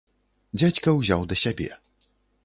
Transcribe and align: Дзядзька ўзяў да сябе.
Дзядзька 0.59 0.93
ўзяў 0.99 1.21
да 1.33 1.37
сябе. 1.43 1.69